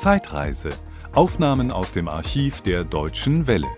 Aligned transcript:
Zeitreise. 0.00 0.70
Aufnahmen 1.12 1.70
aus 1.70 1.92
dem 1.92 2.08
Archiv 2.08 2.62
der 2.62 2.84
Deutschen 2.84 3.46
Welle. 3.46 3.68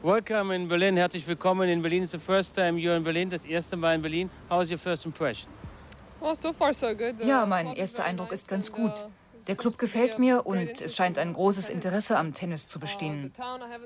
Welcome 0.00 0.56
in 0.56 0.66
Berlin. 0.66 0.96
Herzlich 0.96 1.26
willkommen 1.26 1.68
in 1.68 1.82
Berlin. 1.82 2.04
It's 2.04 2.12
the 2.12 2.18
first 2.18 2.54
time 2.54 2.78
you're 2.78 2.96
in 2.96 3.04
Berlin. 3.04 3.28
Das 3.28 3.44
erste 3.44 3.76
Mal 3.76 3.96
in 3.96 4.00
Berlin. 4.00 4.30
How's 4.48 4.70
your 4.70 4.78
first 4.78 5.04
impression? 5.04 5.46
Well, 6.22 6.34
so 6.34 6.54
far 6.54 6.72
so 6.72 6.86
good. 6.96 7.20
The 7.20 7.28
Ja, 7.28 7.44
mein 7.44 7.66
club 7.66 7.76
is 7.76 7.80
erster 7.80 8.04
Eindruck 8.04 8.32
ist 8.32 8.48
ganz 8.48 8.72
gut. 8.72 9.06
Der 9.48 9.56
Club 9.56 9.78
gefällt 9.78 10.18
mir 10.18 10.46
und 10.46 10.80
es 10.80 10.94
scheint 10.94 11.18
ein 11.18 11.28
in 11.28 11.34
großes. 11.34 11.68
Interesse 11.68 12.16
am 12.18 12.32
Tennis 12.32 12.66
zu 12.66 12.78
bestehen. 12.78 13.32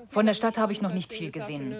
Von 0.07 0.27
der 0.27 0.35
Stadt 0.35 0.59
habe 0.59 0.73
ich 0.73 0.83
noch 0.83 0.93
nicht 0.93 1.13
viel 1.13 1.31
gesehen. 1.31 1.75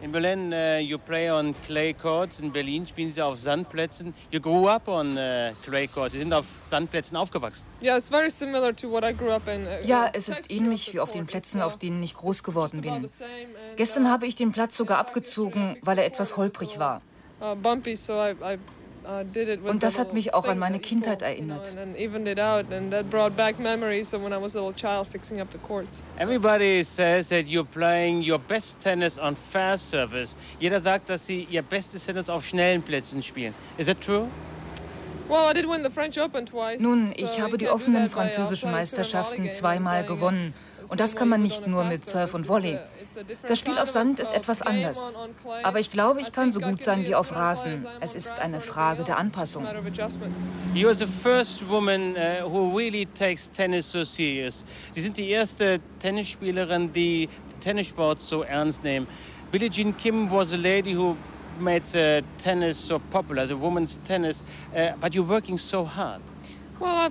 In 0.00 0.12
Berlin, 0.12 0.52
uh, 0.52 0.78
you 0.78 0.98
play 0.98 1.30
on 1.30 1.54
clay 1.64 1.94
courts. 1.94 2.40
In 2.40 2.52
Berlin 2.52 2.86
spielen 2.86 3.12
Sie 3.12 3.22
auf 3.22 3.38
Sandplätzen. 3.38 4.14
You 4.30 4.40
grew 4.40 4.68
up 4.68 4.88
on 4.88 5.16
uh, 5.16 5.52
clay 5.64 5.86
courts. 5.86 6.12
Sie 6.12 6.18
sind 6.18 6.32
auf 6.32 6.44
Sandplätzen 6.70 7.16
aufgewachsen. 7.16 7.64
Yeah, 7.82 7.96
it's 7.96 8.08
very 8.08 8.30
similar 8.30 8.74
to 8.76 8.90
what 8.90 9.04
I 9.04 9.14
grew 9.16 9.30
up 9.30 9.48
in. 9.48 9.66
Ja, 9.84 10.10
es 10.12 10.28
ist 10.28 10.50
ähnlich 10.50 10.92
wie 10.92 11.00
auf 11.00 11.12
den 11.12 11.26
Plätzen, 11.26 11.62
auf 11.62 11.78
denen 11.78 12.02
ich 12.02 12.14
groß 12.14 12.42
geworden 12.42 12.80
bin. 12.80 13.06
Gestern 13.76 14.10
habe 14.10 14.26
ich 14.26 14.36
den 14.36 14.52
Platz 14.52 14.76
sogar 14.76 14.98
abgezogen, 14.98 15.76
weil 15.82 15.98
er 15.98 16.04
etwas 16.04 16.36
holprig 16.36 16.78
war. 16.78 17.00
uh, 17.42 17.54
bumpy, 17.54 17.96
so 17.96 18.14
I, 18.14 18.34
I 18.40 18.58
uh, 19.04 19.68
Und 19.68 19.82
das 19.82 19.98
hat 19.98 20.12
mich 20.12 20.34
auch 20.34 20.46
an 20.46 20.58
meine 20.58 20.78
Kindheit 20.78 21.22
erinnert. 21.22 21.68
And 21.68 21.76
then 21.76 21.96
evened 21.96 22.28
it 22.28 22.38
out, 22.38 22.72
and 22.72 22.92
that 22.92 23.10
brought 23.10 23.36
back 23.36 23.58
memories 23.58 24.12
of 24.14 24.22
when 24.22 24.32
I 24.32 24.40
was 24.40 24.54
a 24.54 24.58
little 24.58 24.74
child 24.74 25.08
fixing 25.08 25.40
up 25.40 25.50
the 25.52 25.58
courts. 25.58 26.02
Everybody 26.18 26.82
says 26.82 27.28
that 27.28 27.46
you're 27.46 27.64
playing 27.64 28.22
your 28.22 28.38
best 28.38 28.80
tennis 28.80 29.18
on 29.18 29.36
fast 29.50 29.90
service. 29.90 30.34
Jeder 30.60 30.80
sagt, 30.80 31.08
dass 31.08 31.26
Sie 31.26 31.46
Ihr 31.50 31.62
bestes 31.62 32.06
Tennis 32.06 32.28
auf 32.28 32.44
schnellen 32.44 32.82
Plätzen 32.82 33.22
spielen. 33.22 33.54
Is 33.78 33.86
that 33.86 34.00
true? 34.00 34.28
Well, 35.28 35.48
I 35.48 35.54
did 35.54 35.66
win 35.66 35.82
the 35.82 35.90
French 35.90 36.18
Open 36.18 36.46
twice. 36.46 36.80
Nun, 36.80 37.12
ich 37.16 37.40
habe 37.40 37.56
die 37.56 37.68
offenen 37.68 38.08
französischen 38.08 38.70
Meisterschaften 38.70 39.50
zweimal 39.52 40.04
gewonnen. 40.04 40.52
Und 40.88 41.00
das 41.00 41.16
kann 41.16 41.28
man 41.28 41.40
you 41.40 41.42
nicht 41.42 41.66
nur 41.66 41.84
mit 41.84 42.04
Surf 42.04 42.34
und. 42.34 42.48
Volley. 42.48 42.78
Das 43.46 43.58
Spiel 43.58 43.78
auf 43.78 43.90
Sand 43.90 44.18
ist 44.20 44.32
etwas 44.32 44.62
anders. 44.62 45.16
Aber 45.62 45.80
ich 45.80 45.90
glaube, 45.90 46.20
ich 46.20 46.32
kann 46.32 46.50
so 46.50 46.60
gut 46.60 46.82
sein 46.82 47.04
wie 47.06 47.14
auf 47.14 47.34
Rasen. 47.34 47.86
Es 48.00 48.14
ist 48.14 48.38
eine 48.38 48.60
Frage 48.60 49.04
der 49.04 49.18
Anpassung. 49.18 49.66
adjustment. 49.66 50.34
You're 50.74 50.94
the 50.94 51.06
first 51.06 51.62
woman 51.68 52.16
uh, 52.16 52.48
who 52.48 52.72
tennis 53.52 53.90
so 53.90 54.04
serious. 54.04 54.64
Sie 54.92 55.00
sind 55.00 55.16
die 55.16 55.30
erste 55.30 55.80
Tennisspielerin, 56.00 56.92
die 56.92 57.28
Tennissport 57.60 58.20
so 58.20 58.42
ernst 58.42 58.82
nimmt. 58.82 59.08
Billie 59.50 59.68
Jean 59.68 59.96
Kim 59.96 60.30
was 60.30 60.52
a 60.52 60.56
lady 60.56 60.94
who 60.94 61.16
made 61.58 61.82
uh, 61.94 62.22
tennis 62.42 62.78
so 62.78 62.98
popular, 63.10 63.46
the 63.46 63.54
women's 63.54 63.98
tennis, 64.06 64.42
uh, 64.74 64.92
but 65.00 65.14
you're 65.14 65.28
working 65.28 65.58
so 65.58 65.84
hard. 65.84 66.22
Uh, 66.80 67.08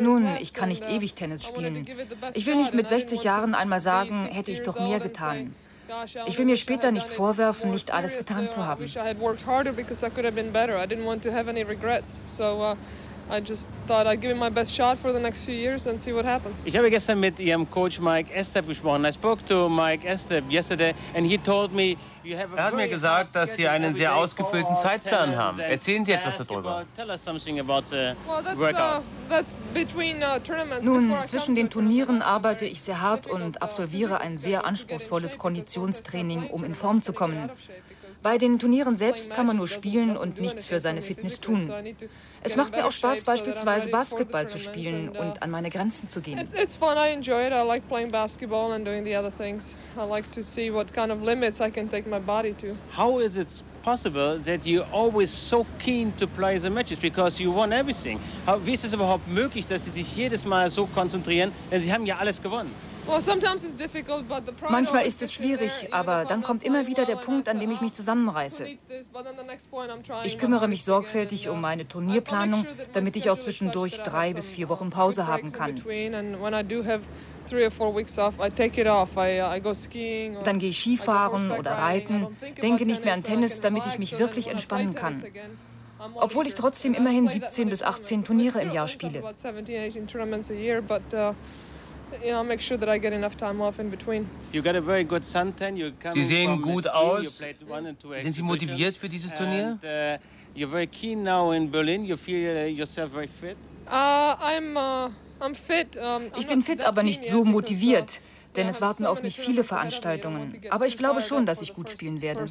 Nun, 0.00 0.28
ich 0.40 0.52
kann 0.52 0.68
nicht 0.68 0.84
uh, 0.84 0.88
ewig 0.88 1.14
Tennis 1.14 1.46
spielen. 1.46 1.86
Ich 2.34 2.46
will 2.46 2.56
nicht 2.56 2.74
mit 2.74 2.86
and 2.86 2.92
I 2.92 3.04
didn't 3.04 3.08
60 3.08 3.10
want 3.10 3.22
to 3.22 3.28
Jahren 3.28 3.54
einmal 3.54 3.80
sagen, 3.80 4.14
60 4.14 4.38
hätte 4.38 4.50
ich 4.52 4.62
doch 4.62 4.78
mehr 4.78 5.00
getan. 5.00 5.54
"Gosh, 5.88 6.16
I 6.16 6.20
Ich 6.26 6.38
will 6.38 6.44
mir 6.46 6.56
später 6.56 6.92
nicht 6.92 7.08
vorwerfen, 7.08 7.70
nicht 7.70 7.92
alles 7.94 8.18
getan 8.18 8.48
zu 8.48 8.60
I 8.60 8.64
haben. 8.64 8.84
I 8.84 9.14
uh, 12.72 12.76
I 13.30 13.40
just 13.40 13.68
thought 13.86 14.06
I'd 14.06 14.20
give 14.20 14.30
it 14.30 14.36
my 14.36 14.50
best 14.50 14.72
shot 14.74 14.98
for 14.98 15.12
the 15.12 15.20
next 15.20 15.44
few 15.44 15.54
years 15.54 15.86
and 15.86 15.98
see 15.98 16.12
what 16.12 16.24
happens. 16.24 16.62
Ich 16.64 16.76
habe 16.76 16.90
gestern 16.90 17.20
mit 17.20 17.38
Ihrem 17.38 17.68
Coach 17.70 18.00
Mike 18.00 18.32
Estep 18.34 18.66
gesprochen. 18.66 19.04
I 19.04 19.12
spoke 19.12 19.44
to 19.46 19.68
Mike 19.68 20.06
Estep 20.06 20.50
yesterday 20.50 20.94
and 21.14 21.26
he 21.26 21.38
told 21.38 21.72
me 21.72 21.96
you 22.24 22.36
have 22.36 22.52
a 22.52 22.56
Er 22.56 22.64
hat 22.64 22.74
mir 22.74 22.88
gesagt, 22.88 23.34
dass 23.34 23.54
Sie 23.54 23.68
einen 23.68 23.94
sehr 23.94 24.14
ausgefüllten 24.14 24.74
Zeitplan 24.74 25.36
haben. 25.36 25.60
Erzählen 25.60 26.04
Sie 26.04 26.12
etwas 26.12 26.38
darüber. 26.38 26.84
Uh, 26.98 28.58
workout. 28.58 29.02
that's 29.28 29.56
between 29.72 30.22
uh, 30.22 30.38
tournaments. 30.44 30.84
Nun, 30.84 31.14
zwischen 31.24 31.54
den 31.54 31.70
Turnieren 31.70 32.22
arbeite 32.22 32.66
ich 32.66 32.80
sehr 32.82 33.00
hart 33.00 33.26
und 33.26 33.56
uh, 33.56 33.60
absolviere 33.60 34.20
ein 34.20 34.38
sehr 34.38 34.64
anspruchsvolles 34.64 35.38
Konditionstraining, 35.38 36.48
um 36.48 36.64
in 36.64 36.72
tournaments, 36.72 36.74
Form 36.74 37.02
zu 37.02 37.12
kommen. 37.12 37.50
Bei 38.26 38.38
den 38.38 38.58
Turnieren 38.58 38.96
selbst 38.96 39.32
kann 39.32 39.46
man 39.46 39.56
nur 39.56 39.68
spielen 39.68 40.16
und 40.16 40.40
nichts 40.40 40.66
für 40.66 40.80
seine 40.80 41.00
Fitness 41.00 41.38
tun. 41.38 41.70
Es 42.42 42.54
get 42.54 42.56
macht 42.56 42.72
mir 42.72 42.84
auch 42.84 42.90
Spaß, 42.90 43.22
beispielsweise 43.22 43.88
Basketball 43.88 44.48
zu 44.48 44.58
spielen 44.58 45.10
und 45.10 45.40
an 45.44 45.50
meine 45.52 45.70
Grenzen 45.70 46.08
zu 46.08 46.20
gehen. 46.20 46.36
It's, 46.36 46.52
it's 46.52 46.76
fun. 46.76 46.96
I 46.96 47.12
enjoy 47.12 47.46
it. 47.46 47.52
I 47.52 47.64
like 47.64 47.86
playing 47.86 48.10
basketball 48.10 48.72
and 48.72 48.84
doing 48.84 49.04
the 49.04 49.14
other 49.16 49.30
things. 49.30 49.76
I 49.96 50.04
like 50.04 50.28
to 50.32 50.42
see 50.42 50.72
what 50.72 50.92
kind 50.92 51.12
of 51.12 51.22
limits 51.22 51.60
I 51.60 51.70
can 51.70 51.88
take 51.88 52.08
my 52.10 52.18
body 52.18 52.52
to. 52.54 52.76
How 52.96 53.20
is 53.20 53.36
it 53.36 53.62
possible 53.84 54.40
that 54.40 54.66
you're 54.66 54.88
always 54.92 55.30
so 55.30 55.64
keen 55.78 56.12
to 56.18 56.26
play 56.26 56.58
the 56.58 56.68
matches 56.68 56.98
because 56.98 57.40
you 57.40 57.52
won 57.52 57.72
everything? 57.72 58.18
How, 58.44 58.58
wie 58.58 58.74
ist 58.74 58.84
es 58.84 58.92
überhaupt 58.92 59.28
möglich, 59.28 59.68
dass 59.68 59.84
Sie 59.84 59.92
sich 59.92 60.16
jedes 60.16 60.44
Mal 60.44 60.68
so 60.68 60.86
konzentrieren, 60.86 61.52
denn 61.70 61.80
Sie 61.80 61.92
haben 61.92 62.04
ja 62.04 62.16
alles 62.16 62.42
gewonnen? 62.42 62.74
Manchmal 64.68 65.06
ist 65.06 65.22
es 65.22 65.32
schwierig, 65.32 65.70
aber 65.92 66.24
dann 66.24 66.42
kommt 66.42 66.64
immer 66.64 66.86
wieder 66.86 67.04
der 67.04 67.16
Punkt, 67.16 67.48
an 67.48 67.60
dem 67.60 67.70
ich 67.70 67.80
mich 67.80 67.92
"Ah, 67.92 67.94
zusammenreiße. 67.94 68.64
who 68.64 68.68
needs 68.68 68.86
this?" 68.86 69.08
But 69.08 69.24
then 69.24 69.34
the 69.38 69.44
next 69.44 69.70
point 69.70 69.90
I'm 69.90 70.02
trying 70.02 70.24
Ich 70.24 70.38
kümmere 70.38 70.66
mich 70.68 70.84
sorgfältig 70.84 71.48
um 71.48 71.60
meine 71.60 71.86
Turnierplanung, 71.86 72.66
damit 72.92 73.14
ich 73.16 73.30
auch 73.30 73.38
zwischendurch 73.38 74.00
drei 74.02 74.32
bis 74.34 74.50
vier 74.50 74.68
Wochen 74.68 74.90
Pause 74.90 75.26
haben 75.26 75.52
kann. 75.52 75.76
uh, 75.76 75.82
Dann 80.44 80.58
gehe 80.58 80.70
ich 80.70 80.78
Skifahren 80.78 81.50
oder 81.52 81.72
reiten, 81.72 82.36
denke 82.60 82.86
nicht 82.86 83.04
mehr 83.04 83.14
an 83.14 83.22
tennis, 83.22 83.60
damit 83.60 83.86
ich 83.86 83.98
mich 83.98 84.18
wirklich 84.18 84.48
entspannen 84.48 84.94
kann. 84.94 85.22
Obwohl 86.16 86.46
ich 86.46 86.54
trotzdem 86.54 86.92
immerhin 86.94 87.26
play 87.26 87.40
that 87.40 87.52
17 87.52 87.64
many 87.64 87.70
bis 87.70 87.82
18 87.82 88.24
tournaments. 88.24 88.26
Turniere 88.26 88.60
im 88.62 88.72
Jahr 88.72 88.88
spiele. 88.88 89.22
About 92.16 92.24
17, 92.24 92.24
18 92.24 92.24
tournaments 92.24 92.24
a 92.24 92.24
year, 92.24 92.24
but 92.24 92.24
you 92.24 92.32
know, 92.32 92.40
I 92.40 92.42
make 92.42 92.60
sure 92.60 92.76
that 92.78 92.88
I 92.88 92.98
get 92.98 93.12
enough 93.12 93.36
time 93.36 93.60
off 93.60 93.78
in 93.78 93.90
between. 93.90 94.26
You 94.52 94.62
got 94.62 94.76
a 94.76 94.80
very 94.80 95.04
good 95.04 95.24
suntan. 95.24 95.76
You 95.76 95.92
come 95.98 96.14
Sie 96.14 96.24
sehen 96.24 96.60
from 96.60 96.74
gut 96.74 96.86
aus. 96.86 97.24
You 97.24 97.30
played 97.30 97.68
one 97.68 97.86
and 97.88 97.98
two 97.98 98.18
Sind 98.18 98.32
Sie 98.32 98.42
motiviert 98.42 98.96
für 98.96 99.08
dieses 99.08 99.32
Turnier? 99.34 99.78
And, 99.82 99.84
uh, 99.84 100.18
you're 100.54 100.70
very 100.70 100.86
keen 100.86 101.22
now 101.22 101.52
in 101.52 101.70
Berlin. 101.70 102.04
You 102.04 102.16
feel 102.16 102.56
uh, 102.56 102.66
yourself 102.66 103.12
very 103.12 103.28
fit. 103.28 103.56
Uh, 103.86 104.34
I'm 104.40 104.76
uh, 104.76 105.10
I'm 105.40 105.54
fit. 105.54 105.96
Um, 105.96 106.02
I'm 106.02 106.30
Ich 106.36 106.46
not 106.46 106.48
bin 106.48 106.62
fit, 106.62 106.80
aber 106.80 107.02
nicht 107.02 107.26
so 107.26 107.44
because, 107.44 107.48
uh, 107.48 107.52
motiviert, 107.52 108.20
denn 108.56 108.68
es 108.68 108.80
warten 108.80 109.06
auf 109.06 109.18
many 109.18 109.26
mich 109.26 109.36
viele 109.38 109.64
Veranstaltungen. 109.64 110.60
Aber 110.70 110.86
ich 110.86 110.96
glaube 110.96 111.20
schon, 111.20 111.46
dass 111.46 111.60
ich 111.60 111.68
the 111.68 111.74
gut 111.74 111.90
spielen 111.90 112.22
werde. 112.22 112.46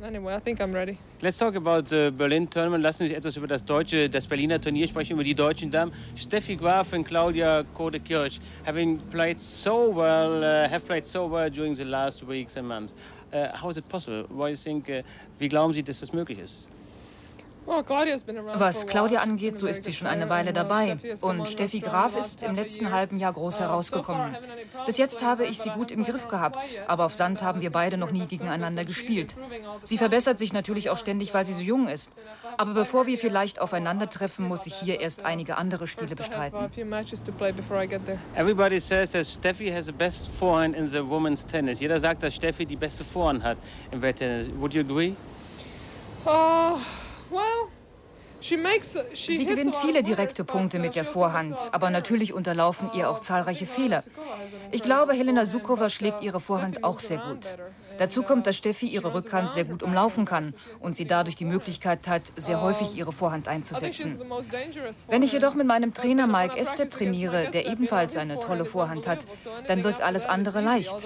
Uh, 0.00 0.06
anyway, 0.06 0.34
I 0.34 0.40
think 0.40 0.60
I'm 0.60 0.72
ready. 0.72 0.98
Let's 1.20 1.36
talk 1.36 1.54
about 1.56 1.88
the 1.88 2.10
Berlin 2.16 2.46
Tournament. 2.46 2.82
Lassen 2.82 3.06
Sie 3.06 3.14
uns 3.14 3.18
etwas 3.18 3.36
über 3.36 3.46
das 3.46 3.64
deutsche, 3.64 4.08
das 4.08 4.26
Berliner 4.26 4.58
Turnier 4.58 4.88
sprechen, 4.88 5.12
über 5.14 5.24
die 5.24 5.34
deutschen 5.34 5.70
Damen. 5.70 5.92
Steffi 6.16 6.56
Graf 6.56 6.92
and 6.94 7.06
Claudia 7.06 7.64
Kode-Kirch, 7.74 8.40
having 8.64 8.98
played 9.10 9.38
so 9.38 9.94
well, 9.94 10.42
uh, 10.42 10.68
have 10.68 10.86
played 10.86 11.04
so 11.04 11.26
well 11.26 11.50
during 11.50 11.74
the 11.74 11.84
last 11.84 12.26
weeks 12.26 12.56
and 12.56 12.66
months. 12.66 12.94
Uh, 13.32 13.48
how 13.54 13.68
is 13.68 13.76
it 13.76 13.86
possible? 13.88 14.24
Why 14.30 14.46
do 14.46 14.50
you 14.52 14.56
think, 14.56 14.88
uh, 14.88 15.02
wie 15.38 15.48
glauben 15.48 15.74
Sie, 15.74 15.82
dass 15.82 16.00
das 16.00 16.12
möglich 16.14 16.38
ist? 16.38 16.66
Was 17.70 17.86
a 18.36 18.86
while. 18.86 18.86
Claudia 18.86 19.20
angeht, 19.20 19.58
so 19.58 19.66
ist 19.66 19.84
sie 19.84 19.92
schon 19.92 20.08
eine 20.08 20.28
Weile 20.28 20.48
and, 20.50 20.58
uh, 20.58 20.62
dabei. 20.62 20.98
Und 21.22 21.48
Steffi 21.48 21.80
Graf 21.80 22.10
the 22.10 22.18
last 22.18 22.34
ist 22.34 22.42
im 22.42 22.56
letzten 22.56 22.84
year. 22.84 22.92
halben 22.92 23.18
Jahr 23.18 23.32
groß 23.32 23.58
Uh, 23.58 23.60
herausgekommen. 23.60 24.36
Bis 24.86 24.98
jetzt 24.98 25.22
habe 25.22 25.44
ich 25.46 25.58
but 25.58 25.64
sie 25.64 25.70
gut 25.70 25.90
im 25.90 26.04
Griff 26.04 26.28
gehabt, 26.28 26.64
aber 26.88 27.04
auf 27.04 27.14
Sand 27.14 27.38
And, 27.38 27.42
uh, 27.42 27.44
haben 27.44 27.60
wir 27.60 27.70
beide 27.70 27.96
we 27.96 28.00
noch 28.00 28.10
nie 28.10 28.26
gegeneinander 28.26 28.84
gespielt. 28.84 29.36
Sie 29.84 29.98
verbessert 29.98 30.38
sich 30.38 30.52
natürlich 30.52 30.90
auch 30.90 30.96
ständig, 30.96 31.32
weil 31.32 31.46
sie 31.46 31.52
so 31.52 31.62
jung 31.62 31.86
ist. 31.88 32.10
Aber 32.56 32.74
bevor 32.74 33.06
wir 33.06 33.18
vielleicht 33.18 33.60
aufeinandertreffen, 33.60 34.46
muss 34.46 34.66
ich 34.66 34.74
hier 34.74 35.00
erst 35.00 35.24
einige 35.24 35.56
andere 35.56 35.86
Spiele 35.86 36.16
bestreiten. 36.16 36.58
Everybody 38.34 38.80
says 38.80 39.12
that 39.12 39.26
Steffi 39.26 39.70
has 39.70 39.86
the 39.86 39.92
best 39.92 40.28
forehand 40.38 40.76
in 40.76 40.88
the 40.88 40.98
women's 40.98 41.46
tennis. 41.46 41.80
Jeder 41.80 42.00
sagt, 42.00 42.22
dass 42.22 42.34
Steffi 42.34 42.66
die 42.66 42.76
beste 42.76 43.04
Vorhand 43.04 43.42
hat 43.42 43.58
im 43.90 44.02
Welttennis. 44.02 44.48
Would 44.58 44.74
you 44.74 44.82
agree? 44.82 45.14
Uh, 46.26 46.78
Well, 47.30 47.70
Sie 48.40 49.44
gewinnt 49.44 49.76
viele 49.76 50.02
direkte 50.02 50.44
Punkte 50.44 50.78
uh, 50.78 50.80
mit 50.80 50.94
der 50.94 51.02
also 51.02 51.12
Vorhand, 51.12 51.54
uh, 51.54 51.68
aber 51.72 51.90
natürlich 51.90 52.32
unterlaufen 52.32 52.90
ihr 52.94 53.10
auch 53.10 53.20
zahlreiche 53.20 53.66
Fehler. 53.66 54.02
Ich 54.70 54.82
glaube, 54.82 55.12
Helena 55.12 55.46
Sukowa 55.46 55.88
schlägt 55.88 56.22
ihre 56.22 56.40
Vorhand 56.40 56.84
auch 56.84 57.00
sehr 57.00 57.18
gut. 57.18 57.46
Dazu 58.00 58.22
kommt, 58.22 58.46
dass 58.46 58.56
Steffi 58.56 58.86
ihre 58.86 59.12
Rückhand 59.12 59.50
sehr 59.50 59.64
gut 59.64 59.82
umlaufen 59.82 60.24
kann 60.24 60.54
und 60.78 60.96
sie 60.96 61.04
dadurch 61.04 61.36
die 61.36 61.44
Möglichkeit 61.44 62.08
hat, 62.08 62.22
sehr 62.34 62.62
häufig 62.62 62.96
ihre 62.96 63.12
Vorhand 63.12 63.46
einzusetzen. 63.46 64.18
Wenn 65.06 65.22
ich 65.22 65.32
jedoch 65.32 65.54
mit 65.54 65.66
meinem 65.66 65.92
Trainer 65.92 66.26
Mike 66.26 66.56
Estep 66.56 66.90
trainiere, 66.90 67.50
der 67.50 67.66
ebenfalls 67.66 68.16
eine 68.16 68.40
tolle 68.40 68.64
Vorhand 68.64 69.06
hat, 69.06 69.18
dann 69.66 69.84
wirkt 69.84 70.00
alles 70.00 70.24
andere 70.24 70.62
leicht. 70.62 70.96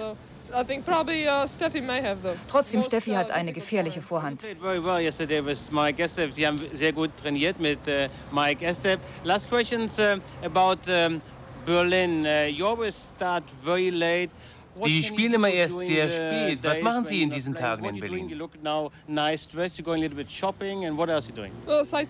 Trotzdem, 2.47 2.83
Steffi 2.83 3.11
hat 3.11 3.31
eine 3.31 3.51
gefährliche 3.51 4.01
Vorhand. 4.01 4.41
Sie 4.41 6.47
haben 6.47 6.61
sehr 6.73 6.93
gut 6.93 7.11
trainiert 7.25 7.59
mit 7.59 7.87
uh, 7.87 8.07
Mike 8.31 8.61
Estep. 8.65 8.99
Last 9.23 9.49
questions 9.49 9.97
uh, 9.97 10.17
about 10.43 10.77
um, 10.87 11.19
Berlin. 11.65 12.23
Uh, 12.25 12.45
you 12.51 12.67
always 12.67 12.93
start 12.95 13.43
very 13.63 13.89
late. 13.89 14.29
Die 14.83 15.03
spielen 15.03 15.33
immer 15.33 15.49
erst 15.49 15.79
sehr 15.79 16.09
spät. 16.09 16.59
Was 16.63 16.81
machen 16.81 17.05
Sie 17.05 17.21
in 17.23 17.31
diesen 17.31 17.55
Tagen 17.55 17.85
in 17.85 17.99
Berlin? 17.99 18.29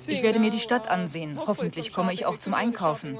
Ich 0.08 0.24
werde 0.24 0.40
mir 0.40 0.50
die 0.52 0.60
Stadt 0.60 0.88
ansehen. 0.90 1.38
Hoffentlich 1.46 1.94
komme 1.94 2.14
ich 2.14 2.26
auch 2.26 2.38
zum 2.40 2.54
Einkaufen. 2.54 3.18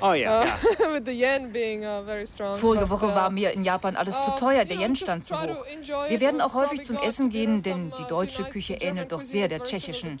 Oh 0.00 0.12
ja. 0.12 0.44
Vorige 2.56 2.88
Woche 2.90 3.08
war 3.14 3.30
mir 3.30 3.52
in 3.52 3.64
Japan 3.64 3.96
alles 3.96 4.22
zu 4.22 4.30
teuer, 4.32 4.64
der 4.64 4.78
Yen 4.78 4.96
stand 4.96 5.24
zu 5.26 5.40
hoch. 5.40 5.64
Wir 6.08 6.20
werden 6.20 6.40
auch 6.40 6.54
häufig 6.54 6.84
zum 6.84 6.96
Essen 6.96 7.30
gehen, 7.30 7.62
denn 7.62 7.92
die 7.98 8.08
deutsche 8.08 8.44
Küche 8.44 8.74
ähnelt 8.74 9.12
doch 9.12 9.20
sehr 9.20 9.48
der 9.48 9.62
tschechischen. 9.62 10.18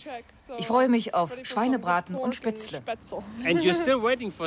Ich 0.58 0.66
freue 0.66 0.88
mich 0.88 1.14
auf 1.14 1.32
Schweinebraten 1.44 2.14
und 2.14 2.34
Spätzle. 2.34 2.82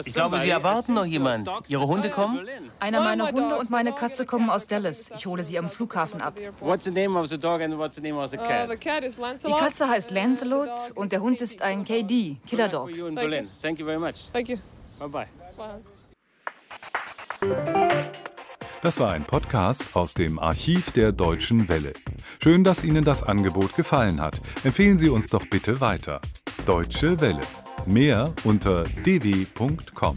Ich 0.06 0.14
glaube, 0.14 0.40
Sie 0.42 0.50
erwarten 0.50 0.94
noch 0.94 1.06
jemand. 1.06 1.50
Ihre 1.68 1.88
Hunde 1.88 2.10
kommen? 2.10 2.43
Einer 2.80 3.02
meiner 3.02 3.32
Hunde 3.32 3.58
und 3.58 3.70
meine 3.70 3.94
Katze 3.94 4.26
kommen 4.26 4.50
aus 4.50 4.68
Dallas. 4.68 5.12
Ich 5.18 5.26
hole 5.26 5.44
sie 5.44 5.58
am 5.60 5.70
Flughafen 5.70 6.22
ab. 6.22 6.36
Die 6.36 6.50
Katze 9.60 9.90
heißt 9.90 10.12
Lancelot 10.12 10.92
und 10.96 11.12
der 11.12 11.22
Hund 11.22 11.42
ist 11.42 11.62
ein 11.62 11.84
KD, 11.84 12.38
Killer 12.48 12.70
Dog. 12.70 12.90
Thank 13.62 13.80
you 13.80 13.86
very 13.86 14.00
much. 14.00 14.30
Thank 14.32 14.50
you. 14.50 14.58
Bye 15.00 15.10
bye. 15.10 15.28
Bye. 15.58 15.82
Das 18.82 19.00
war 19.00 19.12
ein 19.12 19.24
Podcast 19.24 19.96
aus 19.96 20.14
dem 20.14 20.40
Archiv 20.40 20.92
der 20.92 21.14
Deutschen 21.14 21.70
Welle. 21.70 21.94
Schön, 22.42 22.66
dass 22.66 22.84
Ihnen 22.84 23.06
das 23.06 23.24
Angebot 23.24 23.76
gefallen 23.78 24.20
hat. 24.20 24.42
Empfehlen 24.66 24.98
Sie 24.98 25.08
uns 25.08 25.30
doch 25.30 25.46
bitte 25.46 25.80
weiter. 25.80 26.20
Deutsche 26.66 27.20
Welle. 27.22 27.40
Mehr 27.86 28.34
unter 28.44 28.84
dw.com. 28.84 30.16